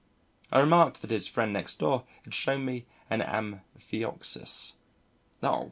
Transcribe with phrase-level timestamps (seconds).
[0.51, 4.77] I remarked that his friend next door had shown me an Amphioxus.
[5.43, 5.59] "Oh!